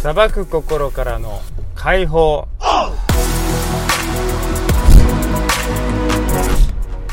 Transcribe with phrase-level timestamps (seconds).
[0.00, 1.40] 裁く心からの
[1.74, 2.46] 解放。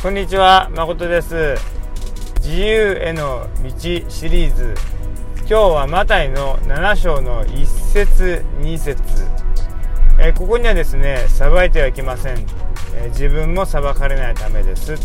[0.04, 1.56] こんにちは誠です。
[2.44, 4.76] 自由への道シリーズ。
[5.40, 9.02] 今日はマタイの7章の1節2節。
[10.20, 12.46] えここにはですね裁いてはいけません、
[12.98, 14.96] え自分も裁かれないためです。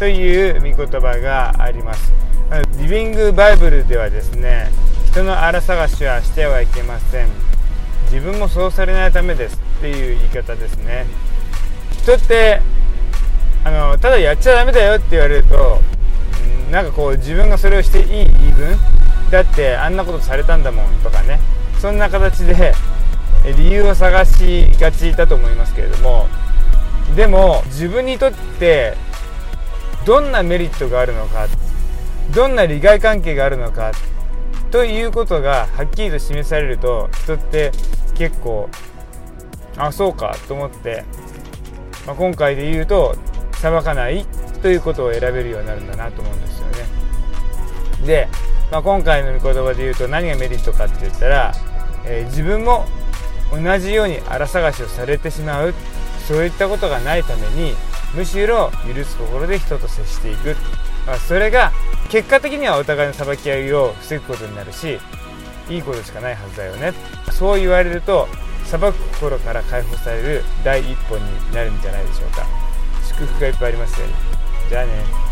[0.00, 2.12] という御言葉があります。
[2.78, 4.72] リビングバイブルではですね
[5.12, 7.28] 人の荒探しはしてはいけません。
[8.10, 11.04] 自分もそうされないためですっていう言い方ですね。
[12.02, 12.62] 人って
[13.62, 15.82] あのただやっちゃダメだよって言われると
[16.70, 18.78] なんかこう自分がそれをしていい言い分
[19.30, 21.38] だってあんなことされたんだもんとかね。
[21.78, 22.72] そんな形で
[23.58, 26.26] 理由を探しがちだと思いますけれども
[27.14, 28.96] でも自分にとって
[30.06, 31.48] どんなメリットがあるのか
[32.34, 33.92] どんな利害関係があるのか
[34.72, 37.72] ということがはっきりと示されると人って
[38.14, 38.70] 結構
[39.76, 41.04] あそうかと思って、
[42.06, 43.14] まあ、今回で言うと
[43.52, 44.24] 裁かない
[44.62, 46.86] ということを選べるようになるんだなと思うんですよね。
[48.06, 48.28] で、
[48.70, 51.52] まあ、今回の御言葉で言うと何がメリットかって言ったら、
[52.06, 52.86] えー、自分も
[53.52, 55.74] 同じように荒探しをされてしまう
[56.26, 57.74] そういったことがないために
[58.14, 60.56] むしろ許す心で人と接していく、
[61.26, 61.72] それが
[62.08, 64.98] 結果的にはお互いの裁き合いを防ぐことになるし
[65.68, 66.92] いいことしかないはずだよね。
[67.30, 68.28] そう言われると
[68.64, 72.46] 裁く心から解放される第一歩になるんじゃないでしょうか。
[73.06, 74.14] 祝福がいっぱいありますように
[74.68, 75.31] じゃあね。